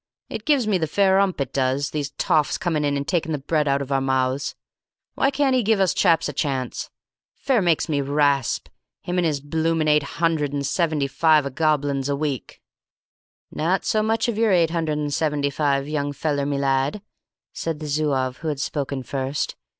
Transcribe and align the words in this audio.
It 0.29 0.45
gives 0.45 0.65
me 0.65 0.79
the 0.79 0.87
fair 0.87 1.19
'ump, 1.19 1.39
it 1.39 1.53
does, 1.53 1.91
these 1.91 2.09
toffs 2.09 2.57
coming 2.57 2.83
in 2.83 2.97
and 2.97 3.07
taking 3.07 3.33
the 3.33 3.37
bread 3.37 3.67
out 3.67 3.83
of 3.83 3.91
our 3.91 4.01
mouths. 4.01 4.55
Why 5.13 5.29
can't 5.29 5.53
he 5.53 5.61
give 5.61 5.79
us 5.79 5.93
chaps 5.93 6.27
a 6.27 6.33
chance? 6.33 6.89
Fair 7.35 7.61
makes 7.61 7.87
me 7.87 8.01
rasp, 8.01 8.67
him 9.03 9.19
and 9.19 9.27
his 9.27 9.39
bloomin' 9.39 9.87
eight 9.87 10.01
hundred 10.17 10.53
and 10.53 10.65
seventy 10.65 11.05
five 11.05 11.45
o' 11.45 11.51
goblins 11.51 12.09
a 12.09 12.15
week." 12.15 12.63
"Not 13.51 13.85
so 13.85 14.01
much 14.01 14.27
of 14.27 14.39
your 14.39 14.51
eight 14.51 14.71
hundred 14.71 14.97
and 14.97 15.13
seventy 15.13 15.51
five, 15.51 15.87
young 15.87 16.13
feller 16.13 16.47
me 16.47 16.57
lad," 16.57 17.03
said 17.53 17.77
the 17.79 17.85
Zouave 17.85 18.37
who 18.37 18.47
had 18.47 18.59
spoken 18.59 19.03
first. 19.03 19.55